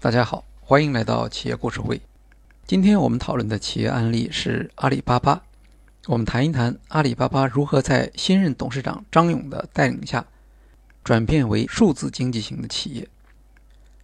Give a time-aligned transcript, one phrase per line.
[0.00, 2.00] 大家好，欢迎来到企业故事会。
[2.68, 5.42] 今天我们讨论的企业案例是阿里巴巴。
[6.06, 10.24] 我们谈一谈阿里巴巴如何在新任董事长张勇的带领下，
[11.02, 13.08] 转变为数字经济型的企业。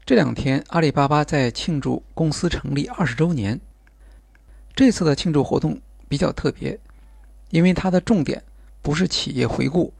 [0.05, 3.61] 这两天，阿里巴巴在庆祝公司成立二十周年。
[4.75, 6.77] 这次的庆祝活动比较特别，
[7.51, 8.43] 因为它的重点
[8.83, 9.95] 不是企业回顾，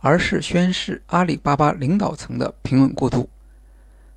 [0.00, 3.30] 而是宣示阿里巴巴领导层的平稳过渡。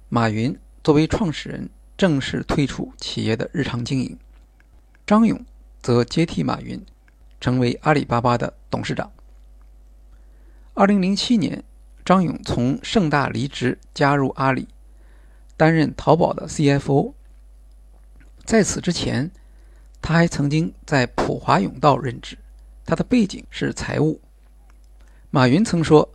[0.10, 4.18] 马云作为创始人正式退出企业的日常经营，
[5.06, 5.44] 张勇
[5.82, 6.84] 则接替马云，
[7.42, 9.12] 成为阿里巴巴的董事长。
[10.74, 11.64] 二零零七年，
[12.06, 14.68] 张勇从盛大离职，加入阿里。
[15.58, 17.12] 担任淘宝的 CFO，
[18.46, 19.30] 在此之前，
[20.02, 22.38] 他还曾经在普华永道任职，
[22.86, 24.22] 他的背景是财务。
[25.30, 26.10] 马云曾说：“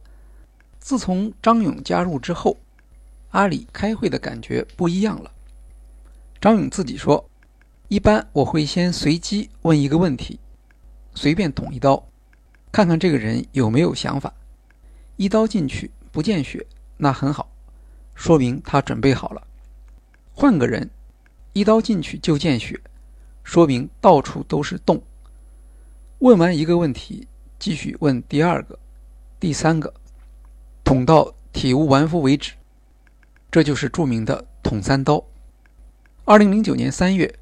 [0.80, 2.56] 自从张勇加入之后，
[3.34, 5.30] 阿里开会的感觉不一样了。”
[6.40, 7.28] 张勇自己说
[7.88, 10.38] ：“一般我会先随机问一个问题，
[11.14, 12.06] 随便捅一刀，
[12.70, 14.32] 看看这个人有没有想法。
[15.16, 16.64] 一刀进去不见血，
[16.96, 17.50] 那很好。”
[18.14, 19.44] 说明他准备好了。
[20.32, 20.88] 换个人，
[21.52, 22.80] 一刀进去就见血，
[23.42, 25.02] 说明到处都是洞。
[26.20, 27.26] 问完一个问题，
[27.58, 28.78] 继续问第二个、
[29.40, 29.92] 第三个，
[30.84, 32.52] 捅到体无完肤为止。
[33.54, 35.24] 这就是著名的“捅三刀”。
[36.26, 37.32] 二零零九年三月，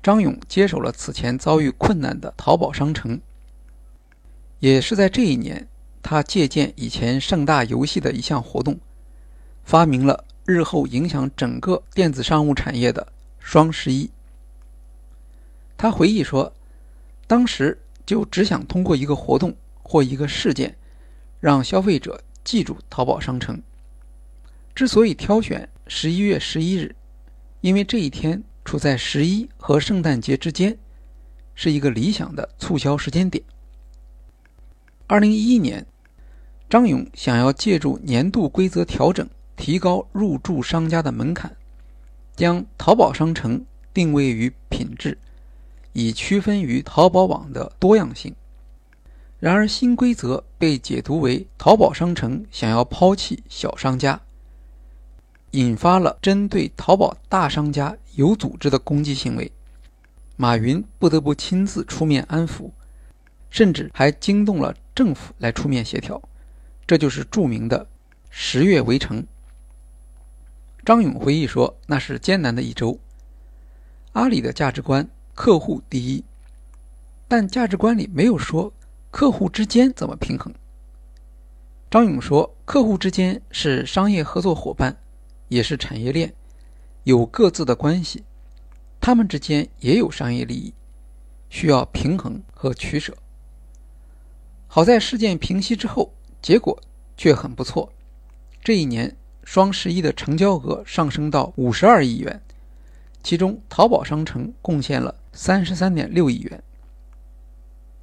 [0.00, 3.20] 张勇接手了此前遭遇困难的淘宝商城。
[4.60, 5.66] 也是在这一年，
[6.04, 8.78] 他借鉴以前盛大游戏的一项活动。
[9.64, 14.08] 发明了日后影响整个电子商务产业的双十一。
[15.76, 16.52] 他回忆说，
[17.26, 19.52] 当时就只想通过一个活动
[19.82, 20.76] 或一个事件，
[21.40, 23.60] 让消费者记住淘宝商城。
[24.78, 26.94] 之所以挑选十一月十一日，
[27.62, 30.78] 因为这一天处在十一和圣诞节之间，
[31.56, 33.42] 是一个理想的促销时间点。
[35.08, 35.84] 二零一一年，
[36.70, 39.28] 张勇想要借助年度规则调整。
[39.56, 41.56] 提高入驻商家的门槛，
[42.36, 43.60] 将淘宝商城
[43.92, 45.18] 定位于品质，
[45.92, 48.32] 以区分于淘宝网的多样性。
[49.40, 54.20] 然而，新规则被解读为淘宝商城想要抛弃小商家，
[55.52, 59.50] 引发了针对淘宝大商家有组织的攻击行为。
[60.36, 62.70] 马云不得不亲自出面安抚，
[63.50, 66.20] 甚至还惊动了政府来出面协调。
[66.86, 67.86] 这就是著名的
[68.30, 69.26] “十月围城”。
[70.86, 72.98] 张勇回忆说：“那是艰难的一周。
[74.12, 76.24] 阿里的价值观，客户第一，
[77.26, 78.72] 但价值观里没有说
[79.10, 80.54] 客户之间怎么平衡。”
[81.90, 84.96] 张勇说：“客户之间是商业合作伙伴，
[85.48, 86.32] 也是产业链，
[87.04, 88.22] 有各自的关系，
[89.00, 90.72] 他们之间也有商业利益，
[91.50, 93.16] 需要平衡和取舍。
[94.66, 96.80] 好在事件平息之后，结果
[97.16, 97.92] 却很不错。
[98.62, 99.14] 这一年。”
[99.48, 102.38] 双十一的成交额上升到五十二亿元，
[103.22, 106.62] 其中淘宝商城贡献了三十三点六亿元。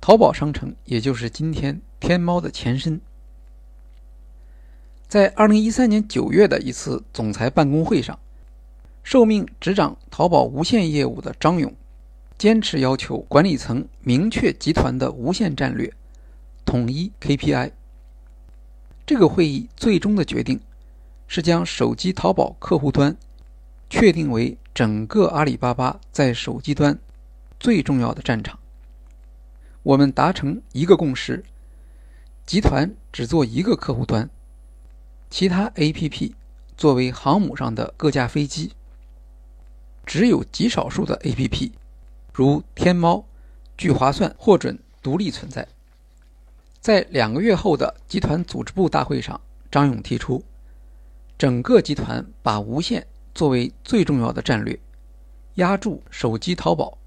[0.01, 2.99] 淘宝商城也就是今天天猫的前身。
[5.07, 8.17] 在二零一三年九月的一次总裁办公会上，
[9.03, 11.73] 受命执掌淘宝无线业务的张勇，
[12.37, 15.91] 坚持要求管理层明确集团的无线战略，
[16.65, 17.71] 统一 KPI。
[19.05, 20.59] 这个会议最终的决定。
[21.27, 23.17] 是将手机淘宝客户端
[23.89, 26.99] 确定为整个阿里巴巴在手机端
[27.59, 28.59] 最重要的战场。
[29.81, 31.43] 我们达成一个共识：
[32.45, 34.29] 集团只做一个客户端，
[35.37, 36.31] 其他 APP
[36.77, 38.71] 作为航母上的各架飞机。
[40.05, 41.73] 只有极少数的 APP，
[42.31, 43.25] 如天猫、
[43.77, 45.67] 聚划算，获准独立存在。
[46.79, 50.41] 在两个月后的集团组织部大会上，张勇提出。
[51.37, 54.79] 整个集团把无线作为最重要的战略，
[55.55, 56.97] 压住手机淘宝。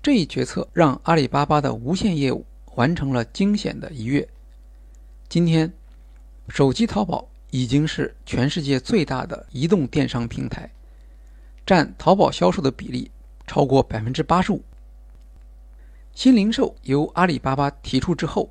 [0.00, 2.46] 这一决策让阿里巴巴的无线业务
[2.76, 4.26] 完成了惊险的一跃。
[5.28, 5.70] 今天，
[6.48, 10.70] 手机淘宝已经是全世界最大的移动电商平台，
[11.66, 13.10] 占淘宝销售的比例
[13.46, 14.62] 超过百分之八十五。
[16.14, 18.50] 新零售由阿里巴巴提出之后，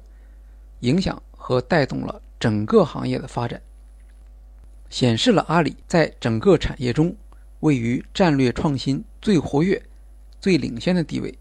[0.81, 3.61] 影响和带动了整个行业的发展。
[4.89, 7.13] 显示了阿里在整个产业中
[7.59, 9.83] 位于战略创新最活跃、
[10.39, 11.38] 最领先的地位，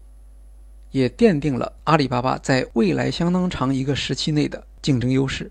[0.91, 5.49] 也奠定了阿里巴巴在未来相当长一个时期内的竞争优势。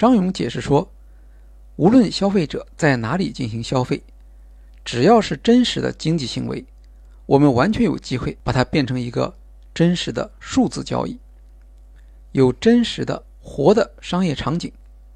[0.00, 0.90] 张勇解释说
[1.76, 4.02] ：“无论消费者在哪里进行消费，
[4.82, 6.64] 只要是真实的经济行为，
[7.26, 9.36] 我们完全有机会把它变成一个
[9.74, 11.18] 真实的数字交易。
[12.32, 14.72] 有真实的活的商业场景，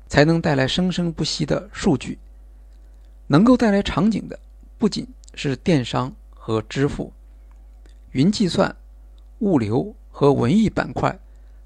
[0.06, 2.18] 才能带来生生不息的数据。
[3.28, 4.38] 能够带来场景的，
[4.76, 7.10] 不仅是电商和支付，
[8.10, 8.76] 云计算、
[9.38, 11.18] 物流和文艺板块，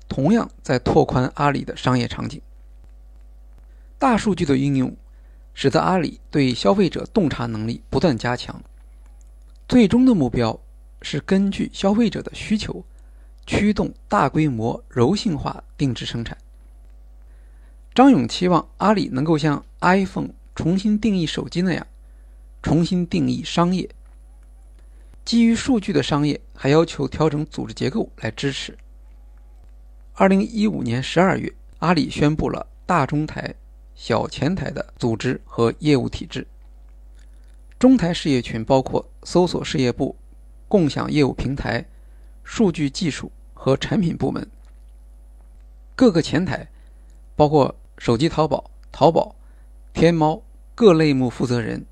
[0.09, 2.41] 同样在拓宽阿里的商业场景。
[3.99, 4.97] 大数据的应用，
[5.55, 8.62] 使得阿里对消费者洞察能力不断加强。
[9.69, 10.59] 最终的目标
[11.03, 12.85] 是根据消费者的需求，
[13.47, 16.39] 驱动大规模柔性化定制生产。
[17.95, 20.31] 张勇期望阿里能够像 iPhone。
[20.55, 21.87] 重新定义手机那样，
[22.65, 23.89] 重新定义商业。
[25.25, 28.77] 基于数据的商业还要求调整组织结构来支持。
[30.15, 33.55] 二零一五年十二月，阿里宣布了大中台、
[33.99, 36.47] 小前台的组织和业务体制。
[37.79, 40.17] 中台事业群包括搜索事业部、
[40.69, 41.85] 共享业务平台、
[42.43, 44.49] 数据技术和产品部门。
[45.95, 46.69] 各个前台
[47.37, 49.37] 包括手机淘宝、淘宝、
[49.93, 50.43] 天猫。
[50.77, 51.85] 各类目负责人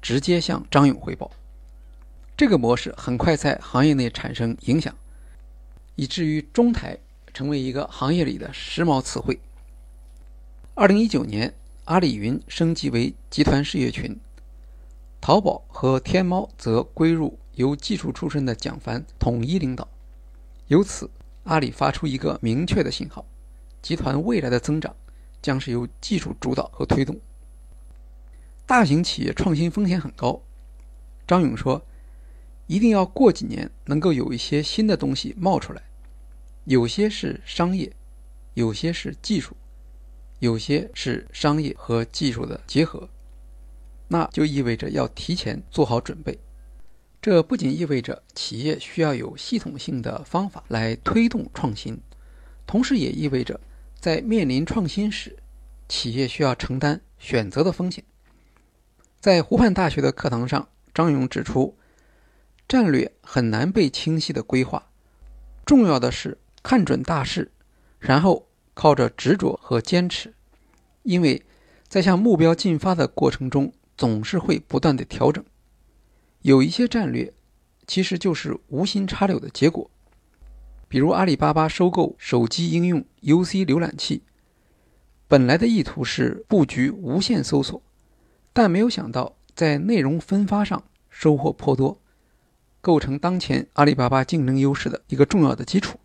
[0.00, 1.30] 直接向张勇汇报，
[2.36, 4.92] 这个模式很快在行业内产生影响，
[5.94, 6.98] 以至于中台
[7.32, 9.38] 成为一个行业里的时髦词汇。
[10.74, 11.52] 二零一九年，
[11.84, 14.18] 阿里云升级为集团事业群，
[15.20, 19.86] 淘宝和天猫则归入由技术出身的蒋凡统一领导。
[20.68, 21.10] 由此，
[21.44, 23.26] 阿里发出一个明确的信号：
[23.82, 24.96] 集团未来的增长
[25.42, 27.20] 将是由技术主导和推动。
[28.64, 30.40] 大型企业创新风险很高，
[31.26, 31.82] 张勇说
[32.66, 35.82] ：“一定要过几年能够有一些新的东西冒出来，
[36.64, 37.92] 有些是商业，
[38.54, 39.54] 有些是技术，
[40.42, 43.08] 有些是商业和技术的结合，
[44.08, 46.36] 那就意味着要提前做好准备。
[47.20, 51.96] 这不仅意味着企业需要有系统性的方法来推动创新，
[52.66, 53.60] 同时也意味着
[54.00, 55.36] 在面临创新时，
[55.88, 58.02] 企业需要承担选择的风险。”
[59.22, 61.78] 在湖畔大学的课堂上，张勇指出，
[62.66, 64.90] 战略很难被清晰的规划，
[65.64, 67.52] 重要的是看准大势，
[68.00, 70.34] 然后靠着执着和坚持，
[71.02, 71.42] 因为
[71.88, 75.44] 在向目标进发的过程中，总是会不断的调整。
[76.40, 77.32] 有一些战略
[77.86, 79.90] 其实就是无心插柳的结果，
[80.88, 84.22] 比如阿里巴巴收购手机应用 UC 浏览器，
[85.28, 87.80] 本来的意图是布局无线搜索。
[88.52, 91.98] 但没有想到，在内容分发上收获颇多，
[92.80, 95.98] 构成当前阿里巴巴竞争优势的一个重要的基础。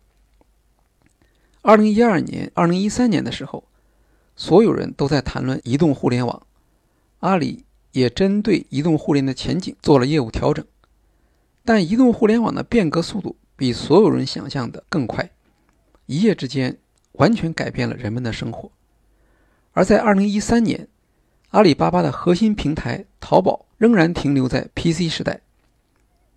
[1.62, 3.64] 二零一二年、二零一三年的时候，
[4.36, 6.46] 所有人都在谈论移动互联网，
[7.20, 10.64] 阿里也针对移动互联的前景做了业务调整。
[11.64, 15.30] 但移动互联网的变革速度比所有人想象的更快，
[16.06, 16.78] 一夜之间
[17.12, 18.70] 完全改变了人们的生活。
[19.72, 20.88] 而在二零一三年。
[21.52, 25.40] 阿里巴巴的核心平台淘宝仍然停留在 PC 时代。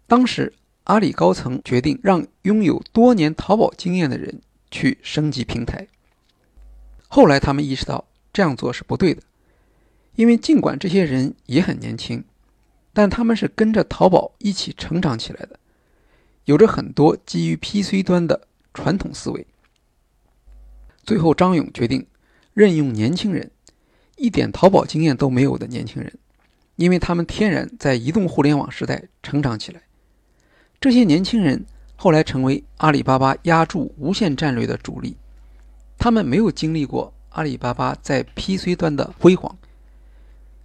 [0.08, 0.54] 当时，
[0.86, 4.40] 阿里高层决定让拥有多年淘宝经验的人
[4.72, 5.88] 去升级平台。
[7.08, 9.22] 后来，他们意识到这样做是不对的，
[10.16, 12.24] 因为尽管这些人也很年轻，
[12.94, 15.60] 但他们是跟着淘宝一起成长起来的，
[16.46, 19.46] 有着很多基于 PC 端的传统思维。
[21.04, 22.08] 最后，张勇决定
[22.54, 23.52] 任用年轻人。
[24.18, 26.14] 一点淘宝经验都没有的年轻人，
[26.76, 29.82] 因为他们天然在移动互联网时代成长起来。
[30.80, 31.66] 这些年轻人
[32.02, 35.16] 后来成为阿里巴巴压住无线战略的主力。
[36.00, 39.56] 他们没有经历过阿里巴巴在 PC 端的辉煌，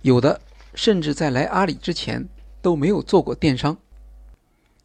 [0.01, 0.41] 有的
[0.75, 2.27] 甚至在来阿里之前
[2.63, 3.77] 都没有做过电商。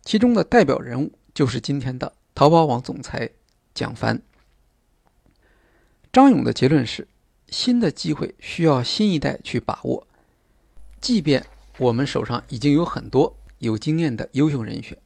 [0.02, 3.30] 其中的代表人物就是今天的淘宝网总裁
[3.74, 4.22] 蒋凡。
[6.12, 7.08] 张勇的结论是。
[7.48, 10.08] 新的机会需要新一代去把握，
[11.02, 11.46] 即便
[11.78, 14.98] 我们手上已经有很多有经验的优秀人选。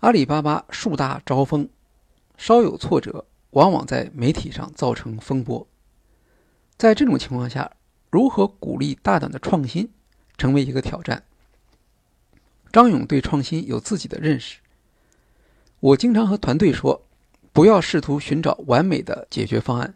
[0.00, 1.68] 阿里巴巴树大招风，
[2.38, 5.68] 稍有挫折，往往在媒体上造成风波。
[6.78, 7.70] 在这种情况下，
[8.08, 9.90] 如何鼓励大胆的创新，
[10.38, 11.24] 成为一个挑战。
[12.72, 14.60] 张勇对创新有自己的认识。
[15.80, 17.06] 我经常和团队说，
[17.52, 19.94] 不要试图寻找完美的解决方案。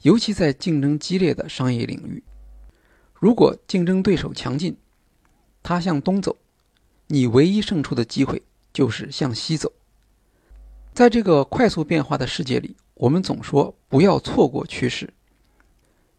[0.00, 2.24] 尤其在竞争激烈的商业领域，
[3.12, 4.78] 如果竞争对手强劲，
[5.62, 6.38] 他向东走，
[7.08, 9.72] 你唯一胜出的机会就是向西走。
[10.92, 15.12] 在这个快速变化的世界里，我们总说不要错过趋势。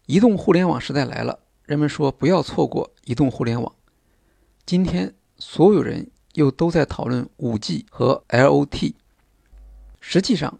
[0.06, 3.74] 移动互联网时代来了，人们说不要错过移动互联网。
[4.66, 8.94] 今天，所有人又都在讨论 5G 和 LOT。
[10.00, 10.58] 实际上，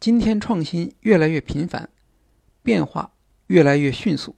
[0.00, 1.88] 今天创新越来越频繁，
[2.62, 3.12] 变化
[3.46, 4.34] 越来越迅速。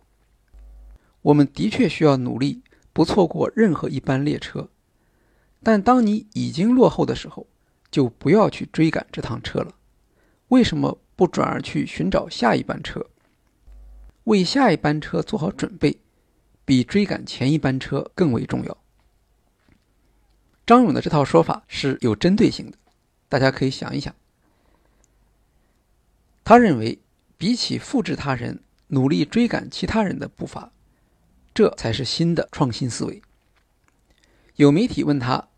[1.23, 4.69] 我们的确需要努力，不错过任何一班列车。
[5.63, 7.47] 但当你已经落后的时候，
[7.91, 9.75] 就不要去追赶这趟车了。
[10.49, 13.07] 为什么不转而去寻找下一班车？
[14.25, 15.99] 为下一班车做好准备，
[16.65, 18.79] 比追赶前一班车更为重要。
[20.67, 22.77] 张勇的这套说法是有针对性的，
[23.29, 24.15] 大家可以想一想。
[26.45, 26.99] 他认为，
[27.37, 30.71] 比起复制他人，努力追赶其他人的步伐，
[31.53, 33.23] 这才是新的创新思维。
[34.59, 35.51] 有媒体问他，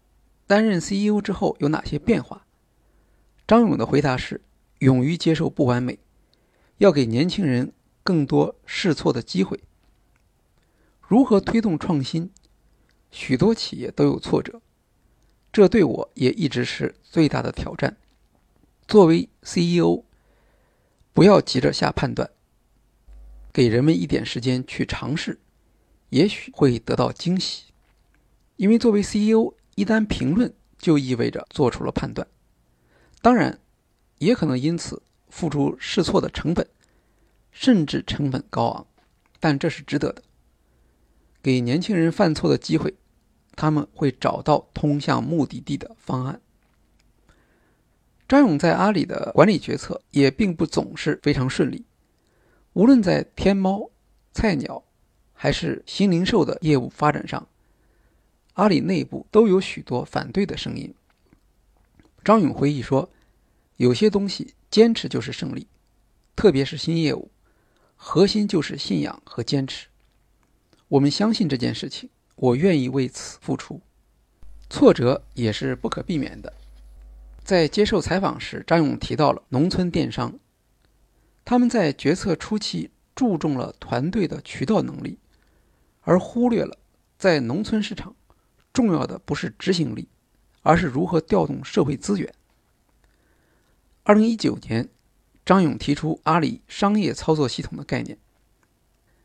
[0.47, 2.45] 担任 CEO 之后有哪些变化？
[3.47, 4.43] 张勇的回答是：
[4.81, 5.99] 勇于接受不完美，
[6.77, 9.59] 要给年轻人更多试错的机会。
[11.01, 12.31] 如何推动创新？
[13.11, 14.61] 许多企业都有挫折，
[15.51, 17.97] 这对我也一直是最大的挑战。
[18.87, 20.05] 作为 CEO，
[21.15, 22.29] 不要急着下判断，
[23.51, 25.41] 给人们一点时间去尝试，
[26.11, 27.70] 也许会得到惊喜。
[28.61, 32.27] 因为作为 CEO，一旦评论就意味着做出了判断，
[33.23, 33.59] 当然，
[34.19, 36.69] 也可能因此付出试错的成本，
[37.51, 38.87] 甚至成本高昂，
[39.41, 40.23] 但这是值得的。
[41.43, 42.93] 给年轻人犯错的机会，
[43.57, 46.43] 他们会找到通向目的地的方案。
[48.29, 51.87] 张勇在阿里的管理决策也并不总是非常顺利，
[52.75, 53.91] 无论在天猫、
[54.35, 54.85] 菜鸟，
[55.33, 57.49] 还是新零售的业务发展上。
[58.55, 60.95] 阿里内部都有许多反对的声音。
[62.25, 63.09] 张勇回忆说
[63.79, 65.67] ：“有些东西坚持就是胜利，
[66.37, 67.31] 特别是新业务，
[67.97, 69.89] 核心就是信仰和坚持。
[70.89, 73.81] 我们相信这件事情，我愿意为此付出。
[74.69, 76.53] 挫折也是不可避免的。”
[77.43, 80.39] 在接受采访时，张勇提到了农村电商，
[81.45, 85.19] 他们在决策初期注重了团队的渠道能力，
[86.03, 86.79] 而忽略了
[87.19, 88.15] 在农村市场。
[88.73, 90.09] 重要的不是执行力，
[90.63, 92.33] 而是如何调动社会资源。
[94.03, 94.89] 二零一九年，
[95.45, 98.19] 张勇提出阿里商业操作系统的概念。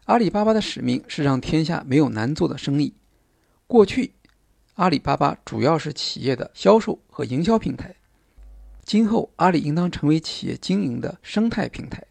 [0.06, 2.94] 阿里巴巴的使命是让天下没有难做的生意。
[3.66, 4.14] 过去，
[4.76, 7.96] 阿里巴巴主要是企业的销售和营销平台，
[8.84, 12.06] 今后阿里应当成为企业经营的生态平台。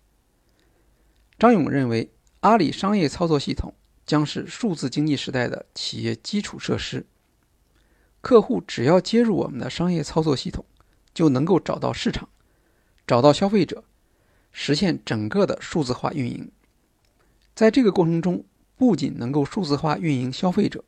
[1.39, 2.11] 张勇认为，
[2.41, 3.75] 阿里商业操作系统
[4.05, 7.07] 将是数字经济时代的企业基础设施。
[8.25, 10.65] 客户只要接入我们的商业操作系统，
[11.13, 12.27] 就能够找到市场，
[13.07, 13.85] 找到消费者，
[14.51, 16.51] 实现整个的数字化运营。
[17.55, 18.43] 在这个过程中，
[18.77, 20.83] 不仅能够数字化运营消费者，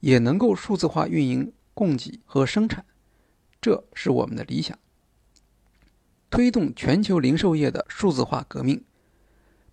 [0.00, 2.84] 也能够数字化运营供给和生产，
[3.58, 4.78] 这是我们的理想。
[6.28, 8.84] 推动全球零售业的数字化革命，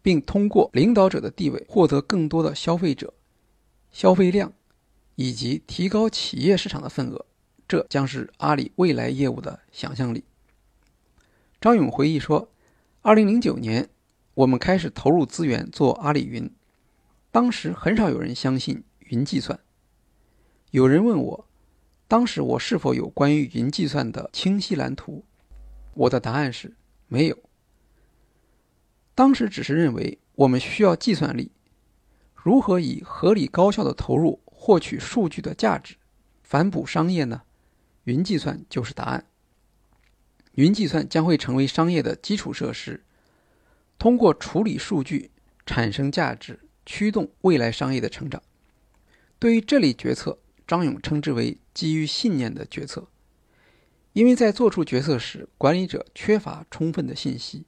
[0.02, 3.14] 并通过领导者的地位获得更多的消费者
[3.92, 4.54] 消费量。
[5.15, 7.25] 以及提高企业市场的份额，
[7.67, 10.24] 这将是阿里未来业务的想象力。
[11.62, 12.51] 张勇回忆说
[13.01, 13.89] ：“二零零九年，
[14.34, 16.51] 我们开始投入资源做阿里云，
[17.32, 19.60] 当时很少有人相信云计算。
[20.72, 21.48] 有人问我，
[22.08, 25.24] 当时我是否有关于云计算的清晰蓝图？
[25.93, 26.75] 我的答案是
[27.08, 27.38] 没有。
[29.15, 31.51] 当时只是认为我们需要计算力，
[32.34, 35.96] 如何以合理高效的投入。”获取数据的价值，
[36.41, 37.41] 反哺商业呢？
[38.05, 39.25] 云计算就是答案。
[40.53, 43.03] 云计算将会成为商业的基础设施，
[44.00, 45.32] 通过处理数据
[45.65, 48.41] 产生价值，驱动未来商业的成长。
[49.38, 53.10] 对于这类决策，张勇称之为基于信念的决策，
[54.13, 57.65] 因为在做出决策时，管理者缺乏充分的信息，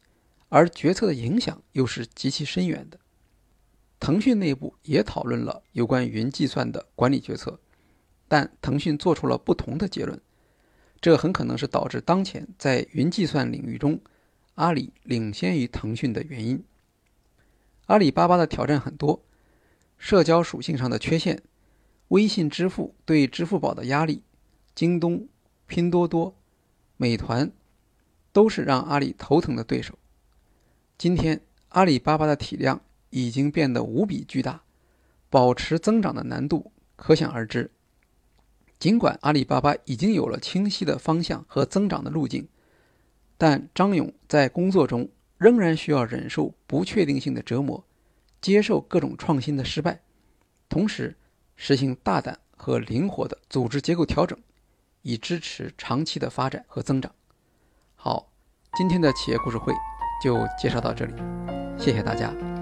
[0.48, 2.98] 而决策的影响又是极其深远的。
[4.00, 7.60] 腾讯内部也讨论了有关云计算的管理决策，
[8.28, 10.20] 但腾讯做出了不同的结论，
[11.00, 14.00] 这很可能是导致当前在云计算领域中
[14.56, 16.64] 阿里领先于腾讯的原因。
[17.88, 19.24] 阿里巴巴的挑战很多，
[19.98, 21.42] 社交属性上的缺陷，
[22.10, 24.22] 微信支付对支付宝的压力，
[24.76, 25.28] 京东、
[25.66, 26.36] 拼多多、
[26.98, 27.52] 美团
[28.32, 29.98] 都是让阿里头疼的对手。
[30.98, 32.82] 今天阿里巴巴的体量。
[33.16, 34.62] 已经变得无比巨大，
[35.30, 37.72] 保持增长的难度可想而知。
[38.78, 42.50] 尽管阿里巴巴已经有了清晰的方向和增长的路径，
[43.38, 47.82] 但张勇在工作中仍然需要忍受不确定性的折磨，
[48.42, 50.02] 接受各种创新的失败，
[50.68, 51.16] 同时
[51.56, 54.38] 实行大胆和灵活的组织结构调整，
[55.04, 57.16] 以支持长期的发展和增长。
[57.96, 58.30] 好，
[58.78, 59.74] 今天的企业故事会
[60.22, 61.14] 就介绍到这里，
[61.80, 62.55] 谢谢大家。